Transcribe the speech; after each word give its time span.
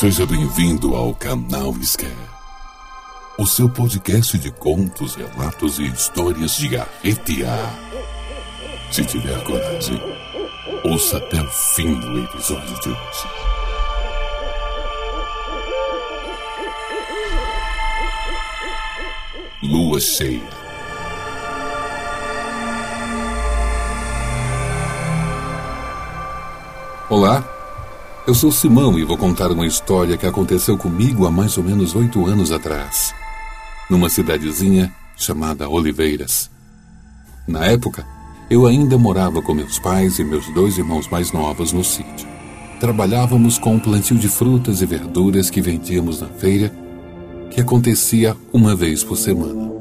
Seja 0.00 0.24
bem-vindo 0.24 0.96
ao 0.96 1.14
canal 1.14 1.74
Scare, 1.82 2.16
o 3.36 3.46
seu 3.46 3.68
podcast 3.68 4.38
de 4.38 4.50
contos, 4.50 5.14
relatos 5.14 5.78
e 5.78 5.88
histórias 5.88 6.56
de 6.56 6.74
arrepiar. 6.74 7.78
Se 8.90 9.04
tiver 9.04 9.44
coragem, 9.44 10.00
ouça 10.84 11.18
até 11.18 11.42
o 11.42 11.50
fim 11.50 11.92
do 12.00 12.18
episódio 12.18 12.80
de 12.80 12.88
hoje. 12.88 13.28
Lua 19.62 20.00
cheia. 20.00 20.48
Olá, 27.10 27.59
eu 28.30 28.34
sou 28.34 28.52
Simão 28.52 28.96
e 28.96 29.02
vou 29.02 29.18
contar 29.18 29.50
uma 29.50 29.66
história 29.66 30.16
que 30.16 30.24
aconteceu 30.24 30.78
comigo 30.78 31.26
há 31.26 31.32
mais 31.32 31.58
ou 31.58 31.64
menos 31.64 31.96
oito 31.96 32.24
anos 32.26 32.52
atrás, 32.52 33.12
numa 33.90 34.08
cidadezinha 34.08 34.94
chamada 35.16 35.68
Oliveiras. 35.68 36.48
Na 37.44 37.64
época, 37.64 38.06
eu 38.48 38.66
ainda 38.66 38.96
morava 38.96 39.42
com 39.42 39.52
meus 39.52 39.80
pais 39.80 40.20
e 40.20 40.24
meus 40.24 40.46
dois 40.54 40.78
irmãos 40.78 41.08
mais 41.08 41.32
novos 41.32 41.72
no 41.72 41.82
sítio. 41.82 42.28
Trabalhávamos 42.78 43.58
com 43.58 43.74
um 43.74 43.80
plantio 43.80 44.16
de 44.16 44.28
frutas 44.28 44.80
e 44.80 44.86
verduras 44.86 45.50
que 45.50 45.60
vendíamos 45.60 46.20
na 46.20 46.28
feira, 46.28 46.72
que 47.50 47.60
acontecia 47.60 48.36
uma 48.52 48.76
vez 48.76 49.02
por 49.02 49.16
semana. 49.16 49.72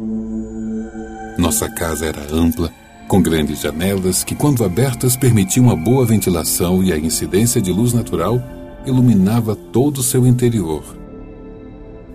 Nossa 1.37 1.69
casa 1.69 2.07
era 2.07 2.33
ampla 2.33 2.73
com 3.09 3.23
grandes 3.23 3.61
janelas 3.61 4.23
que, 4.23 4.35
quando 4.35 4.63
abertas, 4.63 5.17
permitiam 5.17 5.65
uma 5.65 5.75
boa 5.75 6.05
ventilação 6.05 6.83
e 6.83 6.93
a 6.93 6.97
incidência 6.97 7.59
de 7.59 7.71
luz 7.71 7.91
natural 7.91 8.39
iluminava 8.85 9.55
todo 9.55 9.97
o 9.97 10.03
seu 10.03 10.27
interior. 10.27 10.83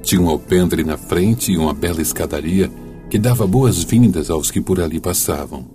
Tinha 0.04 0.20
um 0.20 0.28
alpendre 0.28 0.84
na 0.84 0.96
frente 0.96 1.50
e 1.50 1.58
uma 1.58 1.74
bela 1.74 2.00
escadaria 2.00 2.70
que 3.10 3.18
dava 3.18 3.44
boas-vindas 3.44 4.30
aos 4.30 4.52
que 4.52 4.60
por 4.60 4.80
ali 4.80 5.00
passavam. 5.00 5.66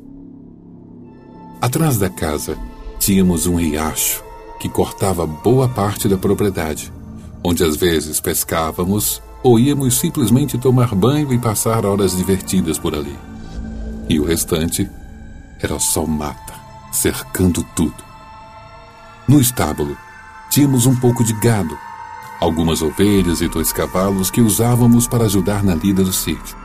Atrás 1.61 1.97
da 1.97 2.09
casa, 2.09 2.57
tínhamos 2.97 3.45
um 3.45 3.55
riacho 3.55 4.23
que 4.57 4.69
cortava 4.69 5.27
boa 5.27 5.67
parte 5.67 6.07
da 6.07 6.17
propriedade, 6.17 6.93
onde 7.43 7.61
às 7.61 7.75
vezes 7.75 8.21
pescávamos 8.21 9.21
ou 9.43 9.59
íamos 9.59 9.99
simplesmente 9.99 10.57
tomar 10.57 10.95
banho 10.95 11.33
e 11.33 11.37
passar 11.37 11.85
horas 11.85 12.15
divertidas 12.15 12.79
por 12.79 12.95
ali. 12.95 13.17
E 14.07 14.17
o 14.17 14.23
restante 14.23 14.89
era 15.59 15.79
só 15.79 16.05
mata, 16.05 16.53
cercando 16.91 17.63
tudo. 17.75 18.03
No 19.27 19.39
estábulo, 19.39 19.97
tínhamos 20.49 20.85
um 20.85 20.95
pouco 20.95 21.23
de 21.23 21.33
gado, 21.33 21.77
algumas 22.39 22.81
ovelhas 22.81 23.41
e 23.41 23.47
dois 23.47 23.71
cavalos 23.71 24.31
que 24.31 24.41
usávamos 24.41 25.07
para 25.07 25.25
ajudar 25.25 25.63
na 25.63 25.75
lida 25.75 26.03
do 26.03 26.13
sítio. 26.13 26.57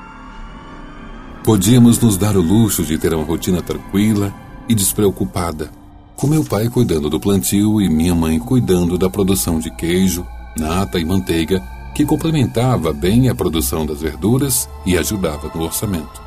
Podíamos 1.42 1.98
nos 1.98 2.16
dar 2.16 2.36
o 2.36 2.40
luxo 2.40 2.82
de 2.84 2.96
ter 2.96 3.12
uma 3.12 3.24
rotina 3.24 3.60
tranquila 3.60 4.32
e 4.68 4.74
despreocupada, 4.74 5.70
com 6.16 6.26
meu 6.26 6.42
pai 6.42 6.68
cuidando 6.68 7.10
do 7.10 7.20
plantio 7.20 7.82
e 7.82 7.88
minha 7.88 8.14
mãe 8.14 8.38
cuidando 8.38 8.96
da 8.96 9.10
produção 9.10 9.58
de 9.58 9.70
queijo, 9.70 10.26
nata 10.56 10.98
e 10.98 11.04
manteiga, 11.04 11.62
que 11.94 12.06
complementava 12.06 12.92
bem 12.92 13.28
a 13.28 13.34
produção 13.34 13.84
das 13.84 14.00
verduras 14.00 14.68
e 14.86 14.96
ajudava 14.96 15.50
no 15.54 15.64
orçamento. 15.64 16.23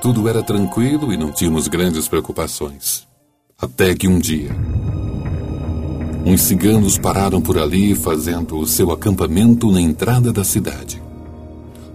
Tudo 0.00 0.28
era 0.28 0.42
tranquilo 0.42 1.12
e 1.12 1.16
não 1.16 1.32
tínhamos 1.32 1.66
grandes 1.66 2.06
preocupações. 2.06 3.06
Até 3.60 3.94
que 3.94 4.06
um 4.06 4.18
dia. 4.18 4.54
Uns 6.24 6.42
ciganos 6.42 6.96
pararam 6.96 7.40
por 7.40 7.58
ali 7.58 7.94
fazendo 7.94 8.58
o 8.58 8.66
seu 8.66 8.92
acampamento 8.92 9.72
na 9.72 9.80
entrada 9.80 10.32
da 10.32 10.44
cidade. 10.44 11.02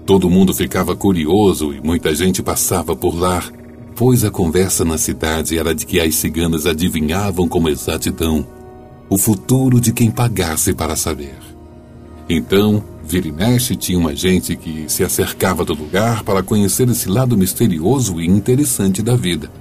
Todo 0.05 0.29
mundo 0.29 0.53
ficava 0.53 0.95
curioso 0.95 1.73
e 1.73 1.79
muita 1.79 2.13
gente 2.13 2.43
passava 2.43 2.93
por 2.93 3.15
lá, 3.15 3.41
pois 3.95 4.25
a 4.25 4.31
conversa 4.31 4.83
na 4.83 4.97
cidade 4.97 5.57
era 5.57 5.73
de 5.73 5.85
que 5.85 5.99
as 6.01 6.15
ciganas 6.15 6.65
adivinhavam 6.65 7.47
com 7.47 7.69
exatidão 7.69 8.45
o 9.09 9.17
futuro 9.17 9.79
de 9.79 9.93
quem 9.93 10.11
pagasse 10.11 10.73
para 10.73 10.95
saber. 10.95 11.52
Então, 12.29 12.83
Vira 13.05 13.29
tinha 13.77 13.99
uma 13.99 14.15
gente 14.15 14.55
que 14.55 14.85
se 14.87 15.03
acercava 15.03 15.65
do 15.65 15.73
lugar 15.73 16.23
para 16.23 16.41
conhecer 16.41 16.87
esse 16.87 17.09
lado 17.09 17.37
misterioso 17.37 18.19
e 18.21 18.25
interessante 18.25 19.01
da 19.01 19.15
vida. 19.15 19.51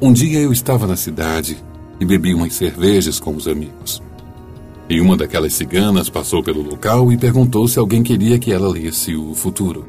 Um 0.00 0.12
dia 0.12 0.38
eu 0.38 0.52
estava 0.52 0.86
na 0.86 0.96
cidade 0.96 1.56
e 1.98 2.04
bebi 2.04 2.34
umas 2.34 2.52
cervejas 2.52 3.18
com 3.18 3.34
os 3.34 3.48
amigos. 3.48 4.02
E 4.88 5.00
uma 5.00 5.16
daquelas 5.16 5.54
ciganas 5.54 6.10
passou 6.10 6.42
pelo 6.42 6.60
local 6.60 7.10
e 7.10 7.16
perguntou 7.16 7.66
se 7.66 7.78
alguém 7.78 8.02
queria 8.02 8.38
que 8.38 8.52
ela 8.52 8.68
lesse 8.68 9.16
o 9.16 9.34
futuro. 9.34 9.86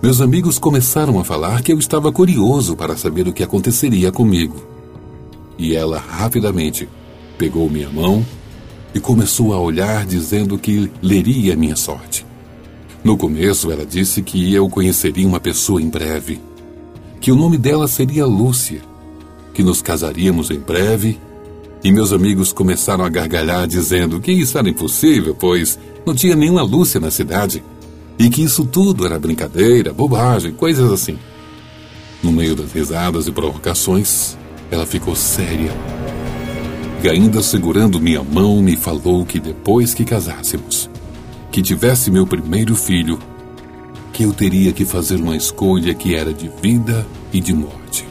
Meus 0.00 0.20
amigos 0.20 0.56
começaram 0.56 1.18
a 1.18 1.24
falar 1.24 1.62
que 1.62 1.72
eu 1.72 1.78
estava 1.80 2.12
curioso 2.12 2.76
para 2.76 2.96
saber 2.96 3.26
o 3.26 3.32
que 3.32 3.42
aconteceria 3.42 4.12
comigo. 4.12 4.54
E 5.58 5.74
ela 5.74 5.98
rapidamente 5.98 6.88
pegou 7.36 7.68
minha 7.68 7.90
mão 7.90 8.24
e 8.94 9.00
começou 9.00 9.52
a 9.52 9.60
olhar 9.60 10.06
dizendo 10.06 10.58
que 10.58 10.90
leria 11.02 11.56
minha 11.56 11.76
sorte. 11.76 12.24
No 13.04 13.16
começo, 13.16 13.70
ela 13.70 13.86
disse 13.86 14.22
que 14.22 14.52
eu 14.52 14.68
conheceria 14.68 15.26
uma 15.26 15.40
pessoa 15.40 15.80
em 15.80 15.88
breve, 15.88 16.40
que 17.20 17.30
o 17.30 17.36
nome 17.36 17.56
dela 17.56 17.86
seria 17.86 18.26
Lúcia, 18.26 18.80
que 19.54 19.62
nos 19.62 19.80
casaríamos 19.80 20.50
em 20.50 20.58
breve, 20.58 21.18
e 21.82 21.92
meus 21.92 22.12
amigos 22.12 22.52
começaram 22.52 23.04
a 23.04 23.08
gargalhar 23.08 23.66
dizendo 23.66 24.20
que 24.20 24.32
isso 24.32 24.58
era 24.58 24.68
impossível, 24.68 25.34
pois 25.34 25.78
não 26.04 26.14
tinha 26.14 26.34
nenhuma 26.34 26.62
Lúcia 26.62 27.00
na 27.00 27.10
cidade, 27.10 27.62
e 28.18 28.28
que 28.28 28.42
isso 28.42 28.64
tudo 28.64 29.06
era 29.06 29.18
brincadeira, 29.18 29.92
bobagem, 29.92 30.52
coisas 30.52 30.90
assim. 30.90 31.18
No 32.22 32.32
meio 32.32 32.56
das 32.56 32.72
risadas 32.72 33.28
e 33.28 33.32
provocações, 33.32 34.36
ela 34.70 34.84
ficou 34.84 35.14
séria 35.14 35.72
e 37.02 37.08
ainda 37.08 37.42
segurando 37.42 38.00
minha 38.00 38.24
mão 38.24 38.60
me 38.60 38.76
falou 38.76 39.24
que 39.24 39.38
depois 39.38 39.94
que 39.94 40.04
casássemos, 40.04 40.90
que 41.50 41.62
tivesse 41.62 42.10
meu 42.10 42.26
primeiro 42.26 42.74
filho, 42.74 43.20
que 44.12 44.24
eu 44.24 44.32
teria 44.32 44.72
que 44.72 44.84
fazer 44.84 45.20
uma 45.20 45.36
escolha 45.36 45.94
que 45.94 46.16
era 46.16 46.32
de 46.34 46.50
vida 46.60 47.06
e 47.32 47.40
de 47.40 47.54
morte. 47.54 48.04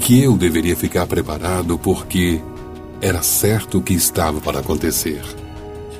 Que 0.00 0.20
eu 0.20 0.36
deveria 0.36 0.74
ficar 0.74 1.06
preparado 1.06 1.78
porque 1.78 2.40
era 3.00 3.22
certo 3.22 3.78
o 3.78 3.82
que 3.82 3.94
estava 3.94 4.40
para 4.40 4.58
acontecer. 4.58 5.22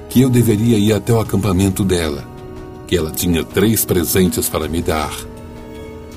Que 0.08 0.22
eu 0.22 0.28
deveria 0.28 0.76
ir 0.76 0.92
até 0.92 1.12
o 1.12 1.20
acampamento 1.20 1.84
dela, 1.84 2.28
que 2.88 2.96
ela 2.96 3.12
tinha 3.12 3.44
três 3.44 3.84
presentes 3.84 4.48
para 4.48 4.66
me 4.66 4.82
dar, 4.82 5.14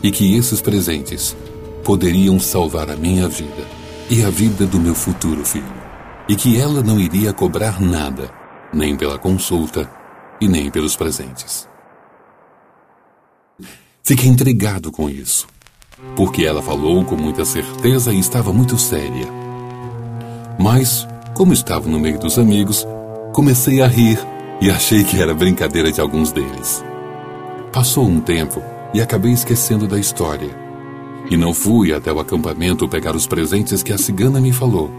e 0.01 0.09
que 0.09 0.35
esses 0.35 0.61
presentes 0.61 1.35
poderiam 1.83 2.39
salvar 2.39 2.89
a 2.89 2.95
minha 2.95 3.29
vida 3.29 3.82
e 4.09 4.23
a 4.23 4.29
vida 4.29 4.65
do 4.65 4.79
meu 4.79 4.93
futuro 4.93 5.45
filho, 5.45 5.65
e 6.27 6.35
que 6.35 6.59
ela 6.59 6.81
não 6.81 6.99
iria 6.99 7.33
cobrar 7.33 7.81
nada, 7.81 8.29
nem 8.73 8.95
pela 8.95 9.17
consulta 9.17 9.89
e 10.41 10.47
nem 10.47 10.69
pelos 10.69 10.95
presentes. 10.95 11.67
Fiquei 14.03 14.29
intrigado 14.29 14.91
com 14.91 15.09
isso, 15.09 15.47
porque 16.15 16.43
ela 16.43 16.61
falou 16.61 17.05
com 17.05 17.15
muita 17.15 17.45
certeza 17.45 18.11
e 18.11 18.19
estava 18.19 18.51
muito 18.51 18.77
séria. 18.77 19.27
Mas, 20.59 21.07
como 21.33 21.53
estava 21.53 21.87
no 21.87 21.99
meio 21.99 22.19
dos 22.19 22.37
amigos, 22.37 22.85
comecei 23.33 23.81
a 23.81 23.87
rir 23.87 24.19
e 24.61 24.69
achei 24.69 25.03
que 25.03 25.21
era 25.21 25.33
brincadeira 25.33 25.91
de 25.91 26.01
alguns 26.01 26.31
deles. 26.31 26.83
Passou 27.71 28.05
um 28.05 28.19
tempo 28.19 28.61
e 28.93 29.01
acabei 29.01 29.31
esquecendo 29.31 29.87
da 29.87 29.97
história 29.97 30.62
e 31.29 31.37
não 31.37 31.53
fui 31.53 31.93
até 31.93 32.11
o 32.11 32.19
acampamento 32.19 32.87
pegar 32.87 33.15
os 33.15 33.27
presentes 33.27 33.81
que 33.81 33.93
a 33.93 33.97
cigana 33.97 34.39
me 34.39 34.51
falou. 34.51 34.91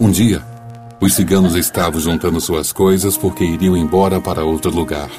Um 0.00 0.10
dia, 0.10 0.44
os 1.00 1.14
ciganos 1.14 1.54
estavam 1.54 2.00
juntando 2.00 2.40
suas 2.40 2.72
coisas 2.72 3.16
porque 3.16 3.44
iriam 3.44 3.76
embora 3.76 4.20
para 4.20 4.44
outro 4.44 4.70
lugar. 4.70 5.10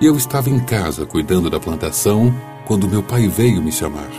E 0.00 0.06
eu 0.06 0.16
estava 0.16 0.50
em 0.50 0.60
casa 0.60 1.06
cuidando 1.06 1.48
da 1.48 1.60
plantação 1.60 2.34
quando 2.66 2.88
meu 2.88 3.02
pai 3.02 3.28
veio 3.28 3.62
me 3.62 3.70
chamar, 3.70 4.10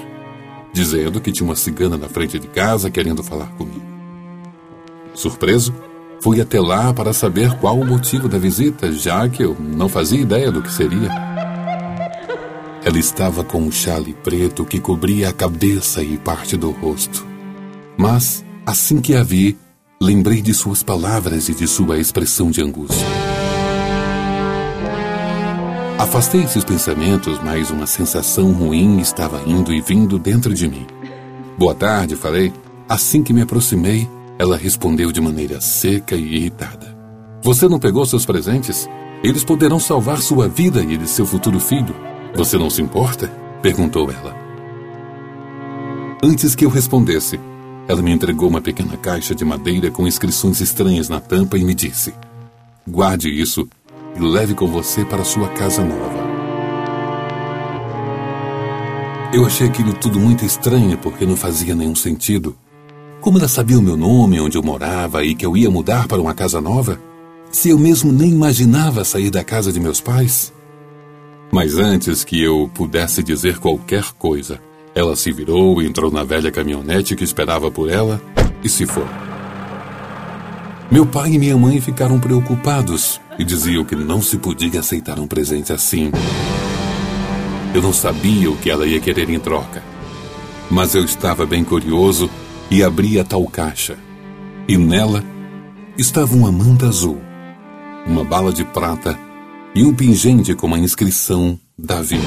dizendo 0.73 1.19
que 1.19 1.31
tinha 1.31 1.47
uma 1.47 1.55
cigana 1.55 1.97
na 1.97 2.07
frente 2.07 2.39
de 2.39 2.47
casa 2.47 2.89
querendo 2.89 3.21
falar 3.21 3.47
comigo. 3.57 3.85
Surpreso, 5.13 5.73
fui 6.21 6.39
até 6.39 6.59
lá 6.59 6.93
para 6.93 7.11
saber 7.11 7.53
qual 7.59 7.77
o 7.77 7.85
motivo 7.85 8.29
da 8.29 8.37
visita, 8.37 8.91
já 8.91 9.27
que 9.27 9.43
eu 9.43 9.55
não 9.59 9.89
fazia 9.89 10.21
ideia 10.21 10.51
do 10.51 10.61
que 10.61 10.71
seria. 10.71 11.26
Ela 12.87 12.99
estava 12.99 13.43
com 13.43 13.63
um 13.63 13.69
chale 13.69 14.13
preto 14.23 14.63
que 14.63 14.79
cobria 14.79 15.27
a 15.27 15.33
cabeça 15.33 16.01
e 16.01 16.17
parte 16.17 16.55
do 16.55 16.71
rosto. 16.71 17.27
Mas, 17.97 18.45
assim 18.65 19.01
que 19.01 19.13
a 19.13 19.21
vi, 19.21 19.57
lembrei 20.01 20.41
de 20.41 20.53
suas 20.53 20.83
palavras 20.83 21.49
e 21.49 21.53
de 21.53 21.67
sua 21.67 21.99
expressão 21.99 22.49
de 22.49 22.61
angústia. 22.61 23.05
Afastei 25.99 26.43
esses 26.43 26.63
pensamentos, 26.63 27.37
mas 27.43 27.71
uma 27.71 27.85
sensação 27.85 28.53
ruim 28.53 28.99
estava 28.99 29.41
indo 29.45 29.73
e 29.73 29.81
vindo 29.81 30.17
dentro 30.17 30.53
de 30.53 30.65
mim. 30.69 30.87
Boa 31.57 31.75
tarde, 31.75 32.15
falei. 32.15 32.53
Assim 32.87 33.21
que 33.21 33.33
me 33.33 33.41
aproximei, 33.41 34.07
Ela 34.39 34.55
respondeu 34.55 35.11
de 35.11 35.19
maneira 35.19 35.59
seca 35.59 36.15
e 36.15 36.37
irritada. 36.37 36.97
Você 37.43 37.67
não 37.67 37.79
pegou 37.79 38.05
seus 38.05 38.25
presentes? 38.25 38.87
Eles 39.21 39.43
poderão 39.43 39.77
salvar 39.77 40.19
sua 40.21 40.47
vida 40.47 40.81
e 40.81 40.95
de 40.95 41.09
seu 41.09 41.25
futuro 41.25 41.59
filho. 41.59 41.93
Você 42.37 42.55
não 42.55 42.69
se 42.69 42.83
importa? 42.83 43.31
perguntou 43.63 44.11
ela. 44.11 44.37
Antes 46.23 46.53
que 46.53 46.65
eu 46.65 46.69
respondesse, 46.69 47.39
ela 47.87 47.99
me 47.99 48.11
entregou 48.11 48.47
uma 48.47 48.61
pequena 48.61 48.95
caixa 48.95 49.33
de 49.33 49.43
madeira 49.43 49.89
com 49.89 50.07
inscrições 50.07 50.61
estranhas 50.61 51.09
na 51.09 51.19
tampa 51.19 51.57
e 51.57 51.63
me 51.63 51.73
disse: 51.73 52.13
Guarde 52.87 53.27
isso 53.27 53.67
e 54.15 54.19
leve 54.19 54.53
com 54.53 54.67
você 54.67 55.03
para 55.03 55.23
sua 55.23 55.47
casa 55.49 55.83
nova. 55.83 56.27
Eu 59.33 59.43
achei 59.43 59.65
aquilo 59.65 59.95
tudo 59.95 60.19
muito 60.19 60.45
estranho 60.45 60.95
porque 60.99 61.25
não 61.25 61.35
fazia 61.35 61.73
nenhum 61.73 61.95
sentido. 61.95 62.55
Como 63.19 63.39
ela 63.39 63.47
sabia 63.47 63.79
o 63.79 63.81
meu 63.81 63.97
nome, 63.97 64.39
onde 64.39 64.59
eu 64.59 64.63
morava 64.63 65.25
e 65.25 65.33
que 65.33 65.45
eu 65.45 65.57
ia 65.57 65.71
mudar 65.71 66.07
para 66.07 66.21
uma 66.21 66.35
casa 66.35 66.61
nova? 66.61 67.01
Se 67.51 67.69
eu 67.69 67.79
mesmo 67.79 68.11
nem 68.11 68.29
imaginava 68.29 69.03
sair 69.03 69.31
da 69.31 69.43
casa 69.43 69.73
de 69.73 69.79
meus 69.79 69.99
pais? 69.99 70.53
Mas 71.51 71.77
antes 71.77 72.23
que 72.23 72.41
eu 72.41 72.69
pudesse 72.73 73.23
dizer 73.23 73.57
qualquer 73.57 74.03
coisa, 74.17 74.59
ela 74.93 75.15
se 75.15 75.31
virou, 75.31 75.81
entrou 75.81 76.11
na 76.11 76.23
velha 76.23 76.51
caminhonete 76.51 77.15
que 77.15 77.23
esperava 77.23 77.71
por 77.71 77.89
ela 77.89 78.21
e 78.63 78.69
se 78.69 78.85
foi. 78.85 79.05
Meu 80.89 81.05
pai 81.05 81.33
e 81.33 81.39
minha 81.39 81.57
mãe 81.57 81.79
ficaram 81.79 82.19
preocupados 82.19 83.19
e 83.37 83.43
diziam 83.43 83.83
que 83.83 83.95
não 83.95 84.21
se 84.21 84.37
podia 84.37 84.79
aceitar 84.79 85.19
um 85.19 85.27
presente 85.27 85.71
assim. 85.71 86.11
Eu 87.73 87.81
não 87.81 87.93
sabia 87.93 88.49
o 88.49 88.57
que 88.57 88.69
ela 88.69 88.87
ia 88.87 88.99
querer 88.99 89.29
em 89.29 89.39
troca. 89.39 89.83
Mas 90.69 90.95
eu 90.95 91.03
estava 91.03 91.45
bem 91.45 91.63
curioso 91.63 92.29
e 92.69 92.83
abri 92.83 93.19
a 93.19 93.23
tal 93.23 93.45
caixa. 93.45 93.97
E 94.67 94.77
nela 94.77 95.23
estava 95.97 96.35
uma 96.35 96.51
manta 96.51 96.87
azul, 96.87 97.21
uma 98.05 98.23
bala 98.23 98.51
de 98.51 98.65
prata 98.65 99.17
e 99.77 99.83
um 99.83 99.93
pingente 99.93 100.55
com 100.55 100.65
uma 100.65 100.79
inscrição 100.79 101.55
Davi. 101.77 102.19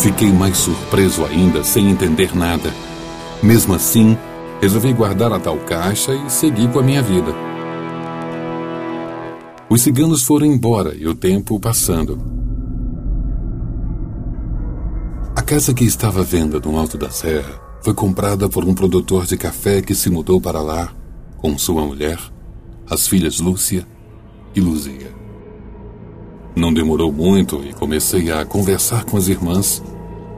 Fiquei 0.00 0.32
mais 0.32 0.56
surpreso 0.56 1.24
ainda, 1.24 1.62
sem 1.62 1.88
entender 1.88 2.34
nada. 2.34 2.74
Mesmo 3.40 3.74
assim, 3.74 4.18
resolvi 4.60 4.92
guardar 4.92 5.32
a 5.32 5.38
tal 5.38 5.56
caixa 5.58 6.12
e 6.12 6.28
seguir 6.28 6.68
com 6.72 6.80
a 6.80 6.82
minha 6.82 7.00
vida. 7.00 7.32
Os 9.70 9.82
ciganos 9.82 10.24
foram 10.24 10.46
embora 10.46 10.96
e 10.96 11.06
o 11.06 11.14
tempo 11.14 11.60
passando. 11.60 12.20
A 15.36 15.42
casa 15.42 15.72
que 15.72 15.84
estava 15.84 16.22
à 16.22 16.24
venda 16.24 16.58
no 16.58 16.76
alto 16.76 16.98
da 16.98 17.10
serra 17.10 17.60
foi 17.82 17.94
comprada 17.94 18.48
por 18.48 18.64
um 18.64 18.74
produtor 18.74 19.26
de 19.26 19.36
café 19.36 19.80
que 19.80 19.94
se 19.94 20.10
mudou 20.10 20.40
para 20.40 20.60
lá 20.60 20.92
com 21.36 21.56
sua 21.56 21.86
mulher, 21.86 22.18
as 22.90 23.06
filhas 23.06 23.38
Lúcia 23.38 23.93
e 24.54 24.60
Luzia. 24.60 25.12
Não 26.56 26.72
demorou 26.72 27.12
muito 27.12 27.64
e 27.64 27.72
comecei 27.72 28.30
a 28.30 28.44
conversar 28.44 29.04
com 29.04 29.16
as 29.16 29.28
irmãs 29.28 29.82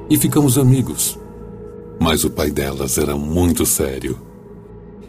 e 0.08 0.16
ficamos 0.16 0.56
amigos. 0.56 1.18
Mas 2.00 2.24
o 2.24 2.30
pai 2.30 2.50
delas 2.50 2.98
era 2.98 3.16
muito 3.16 3.66
sério 3.66 4.18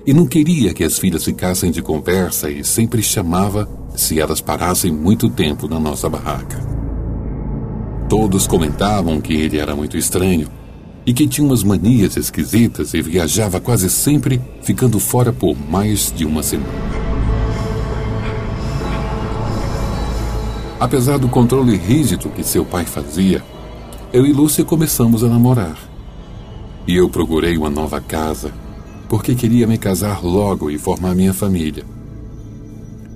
e 0.06 0.14
não 0.14 0.26
queria 0.26 0.74
que 0.74 0.86
as 0.86 0.98
filhas 0.98 1.26
ficassem 1.26 1.70
de 1.70 1.82
conversa 1.82 2.50
e 2.50 2.64
sempre 2.64 3.04
chamava 3.04 3.70
se 3.94 4.20
elas 4.20 4.40
parassem 4.40 4.92
muito 4.92 5.30
tempo 5.30 5.68
na 5.68 5.80
nossa 5.80 6.08
barraca. 6.08 6.60
Todos 8.08 8.48
comentavam 8.48 9.20
que 9.20 9.34
ele 9.34 9.58
era 9.58 9.76
muito 9.76 9.98
estranho 9.98 10.48
e 11.06 11.14
que 11.14 11.28
tinha 11.28 11.46
umas 11.46 11.64
manias 11.64 12.16
esquisitas 12.16 12.94
e 12.94 13.02
viajava 13.02 13.60
quase 13.60 13.90
sempre, 13.90 14.42
ficando 14.62 14.98
fora 14.98 15.34
por 15.34 15.58
mais 15.70 16.14
de 16.16 16.26
uma 16.26 16.42
semana. 16.42 17.07
Apesar 20.80 21.18
do 21.18 21.28
controle 21.28 21.76
rígido 21.76 22.30
que 22.30 22.44
seu 22.44 22.64
pai 22.64 22.86
fazia, 22.86 23.44
eu 24.14 24.26
e 24.26 24.32
Lúcia 24.32 24.64
começamos 24.64 25.24
a 25.24 25.28
namorar. 25.28 25.78
E 26.88 26.96
eu 26.96 27.10
procurei 27.10 27.58
uma 27.58 27.70
nova 27.70 28.00
casa 28.00 28.52
porque 29.10 29.36
queria 29.36 29.66
me 29.66 29.78
casar 29.78 30.24
logo 30.24 30.70
e 30.70 30.78
formar 30.78 31.16
minha 31.16 31.34
família. 31.34 31.84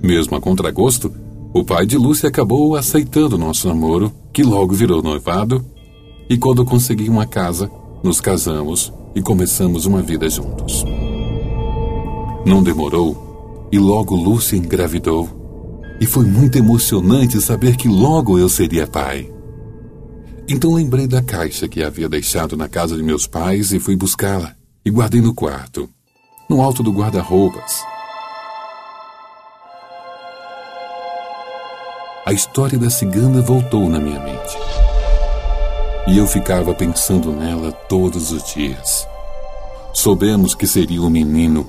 Mesmo 0.02 0.36
a 0.36 0.40
contragosto, 0.40 1.12
o 1.54 1.62
pai 1.62 1.86
de 1.86 1.96
Lúcia 1.96 2.28
acabou 2.28 2.74
aceitando 2.76 3.38
nosso 3.38 3.68
namoro, 3.68 4.10
que 4.32 4.42
logo 4.42 4.74
virou 4.74 5.02
noivado, 5.02 5.64
e 6.28 6.36
quando 6.36 6.64
consegui 6.64 7.08
uma 7.08 7.26
casa, 7.26 7.70
nos 8.02 8.20
casamos 8.20 8.92
e 9.14 9.20
começamos 9.20 9.84
uma 9.84 10.00
vida 10.00 10.28
juntos. 10.28 10.84
Não 12.44 12.62
demorou 12.62 13.68
e 13.70 13.78
logo 13.78 14.16
Lúcia 14.16 14.56
engravidou, 14.56 15.28
e 16.02 16.06
foi 16.06 16.24
muito 16.24 16.58
emocionante 16.58 17.40
saber 17.40 17.76
que 17.76 17.86
logo 17.86 18.36
eu 18.36 18.48
seria 18.48 18.88
pai. 18.88 19.32
Então 20.48 20.74
lembrei 20.74 21.06
da 21.06 21.22
caixa 21.22 21.68
que 21.68 21.80
havia 21.80 22.08
deixado 22.08 22.56
na 22.56 22.68
casa 22.68 22.96
de 22.96 23.04
meus 23.04 23.24
pais 23.24 23.72
e 23.72 23.78
fui 23.78 23.94
buscá-la 23.94 24.56
e 24.84 24.90
guardei 24.90 25.20
no 25.20 25.32
quarto, 25.32 25.88
no 26.50 26.60
alto 26.60 26.82
do 26.82 26.90
guarda-roupas. 26.90 27.84
A 32.26 32.32
história 32.32 32.76
da 32.76 32.90
cigana 32.90 33.40
voltou 33.40 33.88
na 33.88 34.00
minha 34.00 34.18
mente. 34.18 34.58
E 36.08 36.18
eu 36.18 36.26
ficava 36.26 36.74
pensando 36.74 37.30
nela 37.30 37.70
todos 37.70 38.32
os 38.32 38.52
dias. 38.52 39.06
Soubemos 39.94 40.52
que 40.52 40.66
seria 40.66 41.00
um 41.00 41.10
menino 41.10 41.64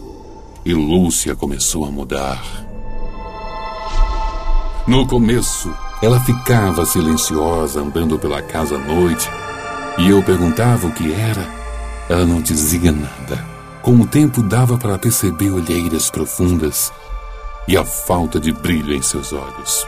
e 0.66 0.74
Lúcia 0.74 1.36
começou 1.36 1.86
a 1.86 1.92
mudar. 1.92 2.63
No 4.88 5.08
começo, 5.08 5.74
ela 6.02 6.20
ficava 6.20 6.86
silenciosa 6.86 7.82
andando 7.82 8.20
pela 8.20 8.42
casa 8.42 8.76
à 8.76 8.80
noite 8.80 9.30
e 9.98 10.10
eu 10.10 10.22
perguntava 10.24 10.88
o 10.88 10.92
que 10.92 11.14
era 11.14 11.64
ela 12.10 12.26
não 12.26 12.42
dizia 12.42 12.92
nada. 12.92 13.46
Com 13.82 13.96
o 13.96 14.08
tempo 14.08 14.42
dava 14.42 14.78
para 14.78 14.98
perceber 14.98 15.52
olheiras 15.52 16.10
profundas 16.10 16.92
e 17.68 17.78
a 17.78 17.86
falta 17.86 18.40
de 18.40 18.52
brilho 18.52 18.94
em 18.94 19.02
seus 19.02 19.32
olhos. 19.32 19.88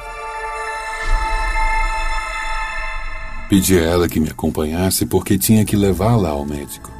Pedi 3.49 3.77
a 3.77 3.83
ela 3.83 4.09
que 4.09 4.19
me 4.19 4.29
acompanhasse 4.29 5.05
porque 5.05 5.37
tinha 5.37 5.63
que 5.63 5.75
levá-la 5.75 6.29
ao 6.29 6.45
médico. 6.45 6.91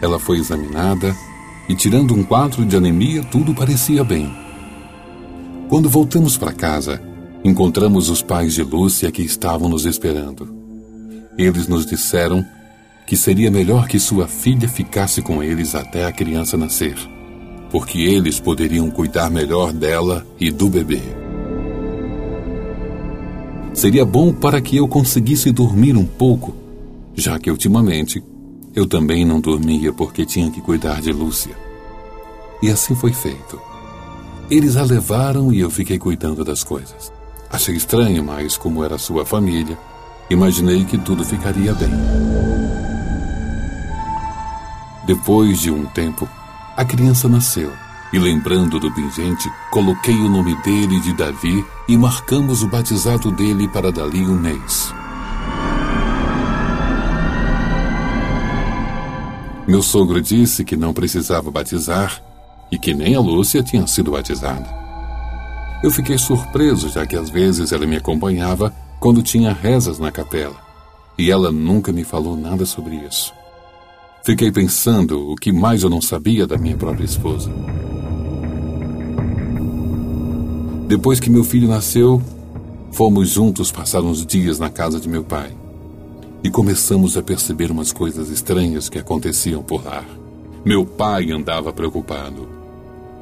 Ela 0.00 0.18
foi 0.18 0.38
examinada 0.38 1.14
e, 1.68 1.74
tirando 1.74 2.14
um 2.14 2.24
quadro 2.24 2.64
de 2.64 2.76
anemia, 2.76 3.22
tudo 3.24 3.54
parecia 3.54 4.02
bem. 4.02 4.34
Quando 5.68 5.88
voltamos 5.88 6.36
para 6.36 6.52
casa, 6.52 7.02
encontramos 7.44 8.08
os 8.08 8.22
pais 8.22 8.54
de 8.54 8.62
Lúcia 8.62 9.10
que 9.10 9.22
estavam 9.22 9.68
nos 9.68 9.86
esperando. 9.86 10.48
Eles 11.36 11.68
nos 11.68 11.86
disseram 11.86 12.44
que 13.06 13.16
seria 13.16 13.50
melhor 13.50 13.86
que 13.88 13.98
sua 13.98 14.26
filha 14.26 14.68
ficasse 14.68 15.22
com 15.22 15.42
eles 15.42 15.74
até 15.74 16.04
a 16.04 16.12
criança 16.12 16.56
nascer, 16.56 16.96
porque 17.70 18.00
eles 18.00 18.38
poderiam 18.38 18.90
cuidar 18.90 19.30
melhor 19.30 19.72
dela 19.72 20.26
e 20.38 20.50
do 20.50 20.68
bebê. 20.68 21.00
Seria 23.72 24.04
bom 24.04 24.32
para 24.32 24.60
que 24.60 24.76
eu 24.76 24.88
conseguisse 24.88 25.52
dormir 25.52 25.96
um 25.96 26.04
pouco, 26.04 26.54
já 27.14 27.38
que 27.38 27.50
ultimamente 27.50 28.22
eu 28.74 28.86
também 28.86 29.24
não 29.24 29.40
dormia 29.40 29.92
porque 29.92 30.26
tinha 30.26 30.50
que 30.50 30.60
cuidar 30.60 31.00
de 31.00 31.12
Lúcia. 31.12 31.56
E 32.60 32.68
assim 32.70 32.94
foi 32.94 33.12
feito. 33.12 33.60
Eles 34.50 34.76
a 34.76 34.82
levaram 34.82 35.52
e 35.52 35.60
eu 35.60 35.70
fiquei 35.70 35.98
cuidando 35.98 36.44
das 36.44 36.64
coisas. 36.64 37.17
Achei 37.50 37.74
estranho, 37.74 38.22
mas 38.22 38.56
como 38.56 38.84
era 38.84 38.98
sua 38.98 39.24
família, 39.24 39.78
imaginei 40.28 40.84
que 40.84 40.98
tudo 40.98 41.24
ficaria 41.24 41.72
bem. 41.74 41.90
Depois 45.06 45.60
de 45.60 45.70
um 45.70 45.86
tempo, 45.86 46.28
a 46.76 46.84
criança 46.84 47.28
nasceu. 47.28 47.72
E 48.12 48.18
lembrando 48.18 48.78
do 48.78 48.92
pingente, 48.92 49.50
coloquei 49.70 50.14
o 50.14 50.28
nome 50.28 50.54
dele 50.62 51.00
de 51.00 51.12
Davi 51.14 51.64
e 51.86 51.96
marcamos 51.96 52.62
o 52.62 52.68
batizado 52.68 53.30
dele 53.30 53.68
para 53.68 53.90
dali 53.90 54.20
um 54.20 54.38
mês. 54.38 54.92
Meu 59.66 59.82
sogro 59.82 60.20
disse 60.20 60.64
que 60.64 60.76
não 60.76 60.94
precisava 60.94 61.50
batizar 61.50 62.22
e 62.70 62.78
que 62.78 62.94
nem 62.94 63.14
a 63.14 63.20
Lúcia 63.20 63.62
tinha 63.62 63.86
sido 63.86 64.10
batizada. 64.10 64.87
Eu 65.82 65.92
fiquei 65.92 66.18
surpreso, 66.18 66.88
já 66.88 67.06
que 67.06 67.16
às 67.16 67.30
vezes 67.30 67.70
ela 67.70 67.86
me 67.86 67.96
acompanhava 67.96 68.74
quando 68.98 69.22
tinha 69.22 69.52
rezas 69.52 69.98
na 69.98 70.10
capela, 70.10 70.56
e 71.16 71.30
ela 71.30 71.52
nunca 71.52 71.92
me 71.92 72.02
falou 72.02 72.36
nada 72.36 72.66
sobre 72.66 72.96
isso. 72.96 73.32
Fiquei 74.24 74.50
pensando 74.50 75.30
o 75.30 75.36
que 75.36 75.52
mais 75.52 75.84
eu 75.84 75.88
não 75.88 76.02
sabia 76.02 76.46
da 76.46 76.58
minha 76.58 76.76
própria 76.76 77.04
esposa. 77.04 77.50
Depois 80.88 81.20
que 81.20 81.30
meu 81.30 81.44
filho 81.44 81.68
nasceu, 81.68 82.20
fomos 82.90 83.28
juntos 83.28 83.70
passar 83.70 84.02
uns 84.02 84.26
dias 84.26 84.58
na 84.58 84.68
casa 84.68 84.98
de 84.98 85.08
meu 85.08 85.22
pai. 85.22 85.54
E 86.42 86.50
começamos 86.50 87.16
a 87.16 87.22
perceber 87.22 87.70
umas 87.70 87.92
coisas 87.92 88.30
estranhas 88.30 88.88
que 88.88 88.98
aconteciam 88.98 89.62
por 89.62 89.84
lá. 89.84 90.04
meu 90.64 90.84
pai 90.84 91.30
andava 91.30 91.72
preocupado, 91.72 92.57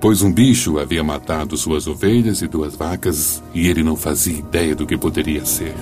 pois 0.07 0.23
um 0.23 0.33
bicho 0.33 0.79
havia 0.79 1.03
matado 1.03 1.57
suas 1.57 1.89
ovelhas 1.89 2.41
e 2.41 2.47
duas 2.47 2.77
vacas 2.77 3.43
e 3.53 3.67
ele 3.67 3.83
não 3.83 3.97
fazia 3.97 4.39
ideia 4.39 4.73
do 4.73 4.87
que 4.87 4.97
poderia 4.97 5.45
ser. 5.45 5.75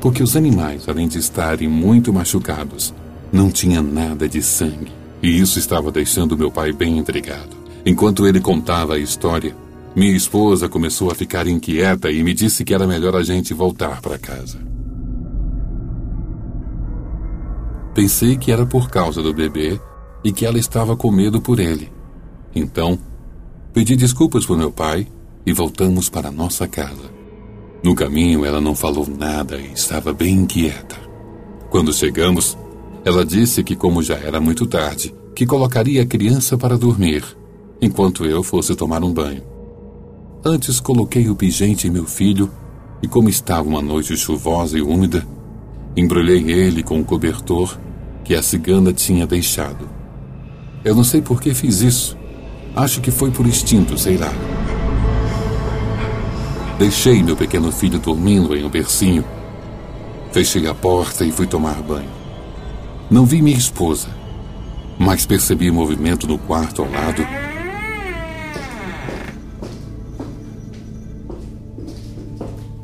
Porque 0.00 0.22
os 0.22 0.36
animais, 0.36 0.88
além 0.88 1.08
de 1.08 1.18
estarem 1.18 1.66
muito 1.66 2.12
machucados, 2.12 2.94
não 3.32 3.50
tinham 3.50 3.82
nada 3.82 4.28
de 4.28 4.40
sangue, 4.40 4.92
e 5.20 5.40
isso 5.40 5.58
estava 5.58 5.90
deixando 5.90 6.38
meu 6.38 6.52
pai 6.52 6.72
bem 6.72 6.98
intrigado. 6.98 7.50
Enquanto 7.84 8.28
ele 8.28 8.38
contava 8.38 8.94
a 8.94 8.98
história, 9.00 9.52
minha 9.92 10.16
esposa 10.16 10.68
começou 10.68 11.10
a 11.10 11.16
ficar 11.16 11.48
inquieta 11.48 12.12
e 12.12 12.22
me 12.22 12.32
disse 12.32 12.64
que 12.64 12.72
era 12.72 12.86
melhor 12.86 13.16
a 13.16 13.24
gente 13.24 13.52
voltar 13.52 14.00
para 14.00 14.20
casa. 14.20 14.60
Pensei 17.92 18.36
que 18.36 18.52
era 18.52 18.64
por 18.64 18.88
causa 18.88 19.20
do 19.20 19.34
bebê 19.34 19.80
e 20.22 20.30
que 20.30 20.46
ela 20.46 20.60
estava 20.60 20.96
com 20.96 21.10
medo 21.10 21.40
por 21.40 21.58
ele. 21.58 21.93
Então, 22.54 22.98
pedi 23.72 23.96
desculpas 23.96 24.46
por 24.46 24.56
meu 24.56 24.70
pai 24.70 25.06
e 25.44 25.52
voltamos 25.52 26.08
para 26.08 26.30
nossa 26.30 26.68
casa. 26.68 27.12
No 27.82 27.94
caminho, 27.94 28.44
ela 28.44 28.60
não 28.60 28.74
falou 28.74 29.06
nada 29.06 29.58
e 29.58 29.72
estava 29.72 30.12
bem 30.12 30.34
inquieta. 30.34 30.96
Quando 31.68 31.92
chegamos, 31.92 32.56
ela 33.04 33.24
disse 33.24 33.62
que, 33.62 33.76
como 33.76 34.02
já 34.02 34.14
era 34.14 34.40
muito 34.40 34.66
tarde, 34.66 35.14
que 35.34 35.44
colocaria 35.44 36.02
a 36.02 36.06
criança 36.06 36.56
para 36.56 36.78
dormir, 36.78 37.24
enquanto 37.82 38.24
eu 38.24 38.42
fosse 38.42 38.74
tomar 38.74 39.02
um 39.02 39.12
banho. 39.12 39.42
Antes 40.44 40.78
coloquei 40.80 41.28
o 41.28 41.34
pingente 41.34 41.88
em 41.88 41.90
meu 41.90 42.06
filho 42.06 42.50
e, 43.02 43.08
como 43.08 43.28
estava 43.28 43.68
uma 43.68 43.82
noite 43.82 44.16
chuvosa 44.16 44.78
e 44.78 44.82
úmida, 44.82 45.26
embrulhei 45.96 46.50
ele 46.50 46.82
com 46.82 47.00
o 47.00 47.04
cobertor 47.04 47.78
que 48.22 48.34
a 48.34 48.42
cigana 48.42 48.92
tinha 48.92 49.26
deixado. 49.26 49.88
Eu 50.84 50.94
não 50.94 51.04
sei 51.04 51.20
por 51.20 51.40
que 51.40 51.52
fiz 51.52 51.82
isso. 51.82 52.16
Acho 52.76 53.00
que 53.00 53.10
foi 53.10 53.30
por 53.30 53.46
instinto, 53.46 53.96
sei 53.96 54.16
lá. 54.16 54.32
Deixei 56.78 57.22
meu 57.22 57.36
pequeno 57.36 57.70
filho 57.70 58.00
dormindo 58.00 58.56
em 58.56 58.64
um 58.64 58.68
bercinho. 58.68 59.24
Fechei 60.32 60.66
a 60.66 60.74
porta 60.74 61.24
e 61.24 61.30
fui 61.30 61.46
tomar 61.46 61.80
banho. 61.82 62.10
Não 63.08 63.24
vi 63.24 63.40
minha 63.40 63.56
esposa, 63.56 64.08
mas 64.98 65.24
percebi 65.24 65.70
movimento 65.70 66.26
no 66.26 66.36
quarto 66.36 66.82
ao 66.82 66.90
lado. 66.90 67.24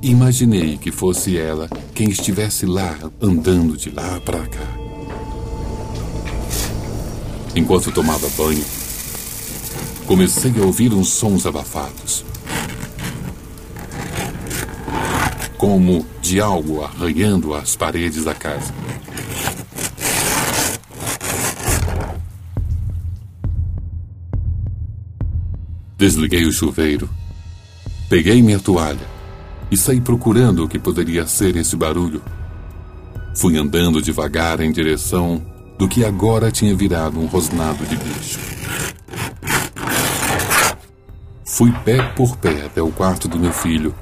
Imaginei 0.00 0.78
que 0.78 0.92
fosse 0.92 1.36
ela 1.36 1.68
quem 1.92 2.08
estivesse 2.10 2.64
lá 2.64 2.96
andando 3.20 3.76
de 3.76 3.90
lá 3.90 4.20
para 4.24 4.46
cá. 4.46 4.66
Enquanto 7.56 7.90
tomava 7.90 8.28
banho, 8.38 8.64
comecei 10.10 10.52
a 10.60 10.64
ouvir 10.64 10.92
uns 10.92 11.08
sons 11.10 11.46
abafados. 11.46 12.24
Como 15.56 16.04
de 16.20 16.40
algo 16.40 16.82
arranhando 16.82 17.54
as 17.54 17.76
paredes 17.76 18.24
da 18.24 18.34
casa. 18.34 18.74
Desliguei 25.96 26.44
o 26.44 26.50
chuveiro, 26.50 27.08
peguei 28.08 28.42
minha 28.42 28.58
toalha 28.58 29.06
e 29.70 29.76
saí 29.76 30.00
procurando 30.00 30.64
o 30.64 30.68
que 30.68 30.80
poderia 30.80 31.24
ser 31.24 31.54
esse 31.54 31.76
barulho. 31.76 32.20
Fui 33.36 33.56
andando 33.56 34.02
devagar 34.02 34.60
em 34.60 34.72
direção 34.72 35.40
do 35.78 35.86
que 35.86 36.04
agora 36.04 36.50
tinha 36.50 36.74
virado 36.74 37.20
um 37.20 37.26
rosnado 37.26 37.86
de 37.86 37.94
bicho. 37.94 38.40
Fui 41.60 41.72
pé 41.84 42.00
por 42.16 42.38
pé 42.38 42.64
até 42.64 42.80
o 42.80 42.90
quarto 42.90 43.28
do 43.28 43.38
meu 43.38 43.52
filho, 43.52 43.94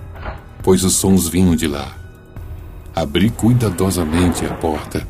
pois 0.62 0.84
os 0.84 0.94
sons 0.94 1.26
vinham 1.26 1.56
de 1.56 1.66
lá. 1.66 1.92
Abri 2.94 3.30
cuidadosamente 3.30 4.46
a 4.46 4.54
porta 4.54 5.04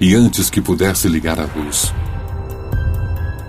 e 0.00 0.14
antes 0.14 0.48
que 0.48 0.62
pudesse 0.62 1.06
ligar 1.06 1.38
a 1.38 1.44
luz, 1.44 1.92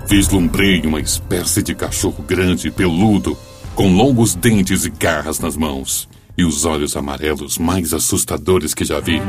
vislumbrei 0.10 0.81
uma 0.81 1.00
espécie 1.00 1.63
de 1.63 1.74
cachorro 1.74 2.22
grande 2.22 2.67
e 2.67 2.72
peludo, 2.72 3.38
com 3.74 3.96
longos 3.96 4.36
dentes 4.36 4.84
e 4.84 4.89
garras 4.89 5.39
nas 5.39 5.55
mãos 5.55 6.10
e 6.38 6.43
os 6.43 6.65
olhos 6.65 6.98
amarelos 6.98 7.57
mais 7.57 7.93
assustadores 7.93 8.74
que 8.74 8.84
já 8.84 9.00
vi. 9.00 9.22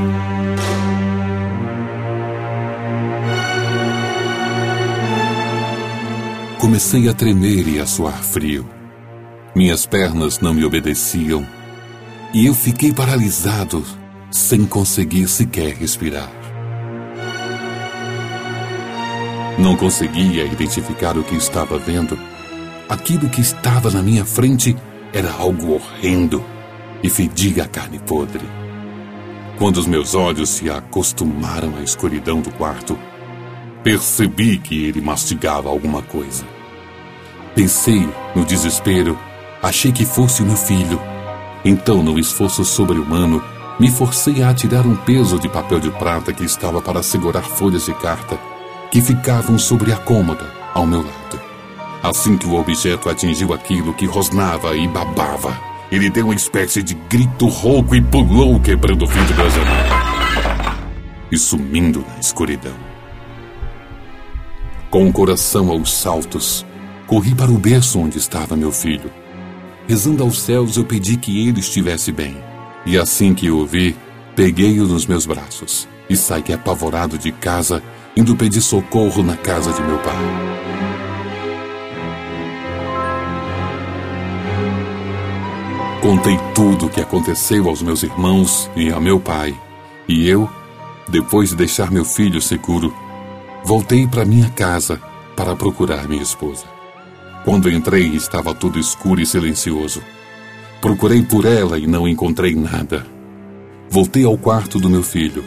Comecei 6.59 7.09
a 7.09 7.15
tremer 7.15 7.69
e 7.69 7.79
a 7.79 7.87
suar 7.87 8.21
frio. 8.25 8.78
Minhas 9.59 9.85
pernas 9.87 10.39
não 10.39 10.55
me 10.55 10.65
obedeciam 10.65 11.45
e 12.33 12.47
eu 12.47 12.55
fiquei 12.55 12.93
paralisado, 12.93 13.85
sem 14.31 14.65
conseguir 14.65 15.27
sequer 15.27 15.75
respirar. 15.75 16.31
Não 19.59 19.75
conseguia 19.75 20.45
identificar 20.45 21.19
o 21.19 21.25
que 21.25 21.35
estava 21.35 21.77
vendo. 21.77 22.17
Aquilo 22.89 23.29
que 23.29 23.41
estava 23.41 23.91
na 23.91 24.01
minha 24.01 24.25
frente 24.25 24.77
era 25.13 25.33
algo 25.33 25.73
horrendo 25.73 26.41
e 27.03 27.11
fedia 27.11 27.65
a 27.65 27.67
carne 27.67 27.99
podre. 27.99 28.49
Quando 29.59 29.79
os 29.79 29.89
meus 29.89 30.15
olhos 30.15 30.51
se 30.51 30.71
acostumaram 30.71 31.75
à 31.79 31.83
escuridão 31.83 32.41
do 32.41 32.53
quarto, 32.53 32.97
Percebi 33.83 34.57
que 34.59 34.85
ele 34.85 35.01
mastigava 35.01 35.69
alguma 35.69 36.03
coisa. 36.03 36.45
Pensei, 37.57 38.09
no 38.37 38.45
desespero, 38.45 39.19
achei 39.63 39.93
que 39.93 40.05
fosse 40.05 40.43
meu 40.43 40.57
filho. 40.57 41.01
Então, 41.65 42.03
no 42.03 42.19
esforço 42.19 42.65
sobre-humano, 42.65 43.43
me 43.79 43.91
forcei 43.91 44.43
a 44.43 44.51
atirar 44.51 44.87
um 44.87 44.97
peso 44.97 45.39
de 45.39 45.49
papel 45.49 45.81
de 45.81 45.91
prata 45.91 46.33
que 46.33 46.45
estava 46.45 46.81
para 46.83 47.03
segurar 47.03 47.43
folhas 47.43 47.87
de 47.87 47.95
carta 47.95 48.39
que 48.91 49.01
ficavam 49.01 49.59
sobre 49.59 49.93
a 49.93 49.97
cômoda 49.97 50.51
ao 50.75 50.87
meu 50.87 51.03
lado. 51.03 51.41
Assim 52.03 52.37
que 52.37 52.47
o 52.47 52.59
objeto 52.59 53.09
atingiu 53.09 53.53
aquilo 53.53 53.95
que 53.95 54.07
rosnava 54.07 54.77
e 54.77 54.87
babava, 54.89 55.59
ele 55.91 56.11
deu 56.11 56.27
uma 56.27 56.35
espécie 56.35 56.83
de 56.83 56.95
grito 56.95 57.47
rouco 57.47 57.95
e 57.95 58.03
pulou, 58.03 58.59
quebrando 58.61 59.05
o 59.05 59.09
vidro 59.09 59.37
da 59.37 59.49
janela 59.49 60.79
e 61.31 61.39
sumindo 61.39 62.05
na 62.09 62.19
escuridão. 62.19 62.75
Com 64.91 65.09
o 65.09 65.13
coração 65.13 65.71
aos 65.71 65.93
saltos, 65.93 66.65
corri 67.07 67.35
para 67.35 67.51
o 67.51 67.59
berço 67.59 67.99
onde 67.99 68.17
estava 68.17 68.57
meu 68.57 68.73
filho. 68.73 69.11
Rezando 69.89 70.23
aos 70.23 70.41
céus, 70.41 70.77
eu 70.77 70.85
pedi 70.85 71.17
que 71.17 71.49
ele 71.49 71.61
estivesse 71.61 72.13
bem. 72.13 72.37
E 72.85 72.99
assim 72.99 73.35
que 73.35 73.51
o 73.51 73.67
vi, 73.67 73.97
peguei-o 74.37 74.87
nos 74.87 75.07
meus 75.07 75.27
braços 75.27 75.89
e 76.09 76.17
saí 76.17 76.53
apavorado 76.53 77.19
de 77.19 77.33
casa, 77.33 77.83
indo 78.17 78.37
pedir 78.37 78.61
socorro 78.61 79.23
na 79.23 79.37
casa 79.37 79.73
de 79.73 79.83
meu 79.83 79.99
pai. 79.99 80.17
Contei 86.03 86.39
tudo 86.55 86.87
o 86.87 86.91
que 86.91 87.01
aconteceu 87.01 87.69
aos 87.69 87.83
meus 87.83 88.03
irmãos 88.03 88.71
e 88.77 88.93
a 88.93 89.01
meu 89.01 89.19
pai. 89.19 89.59
E 90.07 90.29
eu, 90.29 90.49
depois 91.09 91.49
de 91.51 91.57
deixar 91.57 91.91
meu 91.91 92.05
filho 92.05 92.41
seguro, 92.41 92.95
Voltei 93.65 94.07
para 94.07 94.25
minha 94.25 94.49
casa 94.51 95.01
para 95.37 95.55
procurar 95.55 96.09
minha 96.09 96.23
esposa. 96.23 96.78
Quando 97.49 97.71
entrei, 97.71 98.09
estava 98.09 98.55
tudo 98.55 98.79
escuro 98.79 99.23
e 99.23 99.25
silencioso. 99.25 100.03
Procurei 100.83 101.23
por 101.23 101.47
ela 101.47 101.79
e 101.79 101.87
não 101.87 102.07
encontrei 102.07 102.55
nada. 102.55 103.07
Voltei 103.89 104.23
ao 104.23 104.37
quarto 104.37 104.79
do 104.79 104.91
meu 104.91 105.03
filho. 105.03 105.43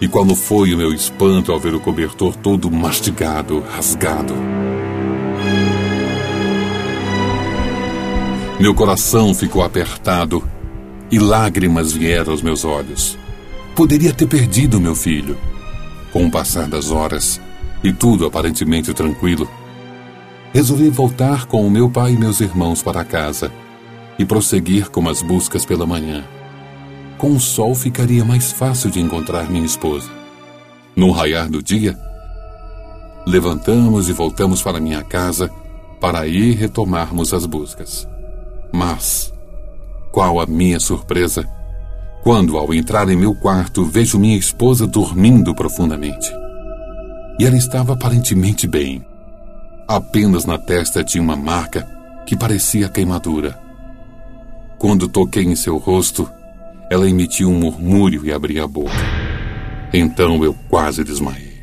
E 0.00 0.06
quando 0.06 0.36
foi 0.36 0.72
o 0.72 0.78
meu 0.78 0.94
espanto 0.94 1.50
ao 1.50 1.58
ver 1.58 1.74
o 1.74 1.80
cobertor 1.80 2.36
todo 2.36 2.70
mastigado, 2.70 3.64
rasgado. 3.68 4.32
Meu 8.60 8.72
coração 8.72 9.34
ficou 9.34 9.64
apertado 9.64 10.48
e 11.10 11.18
lágrimas 11.18 11.92
vieram 11.92 12.30
aos 12.30 12.42
meus 12.42 12.64
olhos. 12.64 13.18
Poderia 13.74 14.12
ter 14.12 14.28
perdido 14.28 14.80
meu 14.80 14.94
filho. 14.94 15.36
Com 16.12 16.26
o 16.26 16.30
passar 16.30 16.68
das 16.68 16.92
horas, 16.92 17.40
e 17.82 17.92
tudo 17.92 18.24
aparentemente 18.24 18.94
tranquilo, 18.94 19.50
resolvi 20.52 20.88
voltar 20.88 21.46
com 21.46 21.66
o 21.66 21.70
meu 21.70 21.88
pai 21.88 22.12
e 22.12 22.16
meus 22.16 22.40
irmãos 22.40 22.82
para 22.82 23.04
casa 23.04 23.52
e 24.18 24.24
prosseguir 24.24 24.90
com 24.90 25.08
as 25.08 25.22
buscas 25.22 25.64
pela 25.64 25.86
manhã. 25.86 26.24
Com 27.16 27.32
o 27.32 27.40
sol 27.40 27.74
ficaria 27.74 28.24
mais 28.24 28.50
fácil 28.52 28.90
de 28.90 29.00
encontrar 29.00 29.50
minha 29.50 29.64
esposa. 29.64 30.10
No 30.96 31.12
raiar 31.12 31.48
do 31.48 31.62
dia, 31.62 31.98
levantamos 33.26 34.08
e 34.08 34.12
voltamos 34.12 34.62
para 34.62 34.80
minha 34.80 35.02
casa 35.02 35.50
para 36.00 36.26
ir 36.26 36.56
retomarmos 36.56 37.32
as 37.32 37.46
buscas. 37.46 38.08
Mas, 38.72 39.32
qual 40.10 40.40
a 40.40 40.46
minha 40.46 40.80
surpresa, 40.80 41.46
quando 42.22 42.58
ao 42.58 42.74
entrar 42.74 43.08
em 43.08 43.16
meu 43.16 43.34
quarto 43.34 43.84
vejo 43.84 44.18
minha 44.18 44.36
esposa 44.36 44.86
dormindo 44.86 45.54
profundamente. 45.54 46.30
e 47.38 47.46
ela 47.46 47.56
estava 47.56 47.94
aparentemente 47.94 48.66
bem. 48.66 49.02
Apenas 49.90 50.44
na 50.44 50.56
testa 50.56 51.02
tinha 51.02 51.20
uma 51.20 51.34
marca 51.34 51.84
que 52.24 52.36
parecia 52.36 52.88
queimadura. 52.88 53.60
Quando 54.78 55.08
toquei 55.08 55.42
em 55.42 55.56
seu 55.56 55.78
rosto, 55.78 56.30
ela 56.88 57.10
emitiu 57.10 57.50
um 57.50 57.58
murmúrio 57.58 58.24
e 58.24 58.32
abria 58.32 58.62
a 58.62 58.68
boca. 58.68 58.94
Então 59.92 60.44
eu 60.44 60.54
quase 60.68 61.02
desmaiei, 61.02 61.60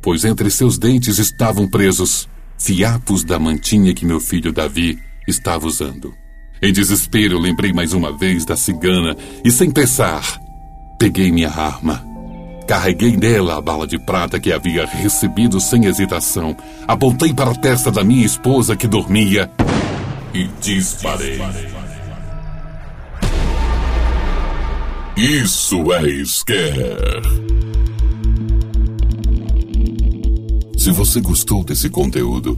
pois 0.00 0.24
entre 0.24 0.50
seus 0.50 0.78
dentes 0.78 1.18
estavam 1.18 1.68
presos 1.68 2.26
fiapos 2.58 3.22
da 3.22 3.38
mantinha 3.38 3.92
que 3.92 4.06
meu 4.06 4.18
filho 4.18 4.50
Davi 4.50 4.98
estava 5.28 5.66
usando. 5.66 6.14
Em 6.62 6.72
desespero, 6.72 7.38
lembrei 7.38 7.74
mais 7.74 7.92
uma 7.92 8.16
vez 8.16 8.46
da 8.46 8.56
cigana 8.56 9.14
e, 9.44 9.50
sem 9.50 9.70
pensar, 9.70 10.40
peguei 10.98 11.30
minha 11.30 11.50
arma. 11.50 12.07
Carreguei 12.68 13.16
nela 13.16 13.56
a 13.56 13.60
bala 13.62 13.86
de 13.86 13.98
prata 13.98 14.38
que 14.38 14.52
havia 14.52 14.84
recebido 14.84 15.58
sem 15.58 15.86
hesitação. 15.86 16.54
Apontei 16.86 17.32
para 17.32 17.52
a 17.52 17.54
testa 17.54 17.90
da 17.90 18.04
minha 18.04 18.26
esposa 18.26 18.76
que 18.76 18.86
dormia 18.86 19.50
e 20.34 20.46
disparei. 20.60 21.40
Isso 25.16 25.92
é 25.94 26.24
Scare. 26.26 26.96
Se 30.76 30.90
você 30.90 31.22
gostou 31.22 31.64
desse 31.64 31.88
conteúdo, 31.88 32.54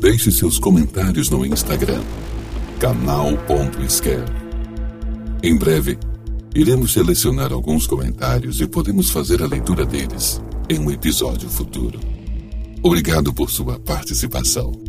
deixe 0.00 0.32
seus 0.32 0.58
comentários 0.58 1.30
no 1.30 1.46
Instagram, 1.46 2.02
canal.scare. 2.80 4.24
Em 5.40 5.56
breve, 5.56 5.96
iremos 6.56 6.94
selecionar 6.94 7.52
alguns 7.52 7.86
comentários 7.86 8.62
e 8.62 8.66
podemos 8.66 9.10
fazer 9.10 9.42
a 9.42 9.46
leitura 9.46 9.84
deles 9.84 10.40
em 10.70 10.78
um 10.78 10.90
episódio 10.90 11.50
futuro. 11.50 12.00
Obrigado 12.82 13.32
por 13.34 13.50
sua 13.50 13.78
participação. 13.78 14.85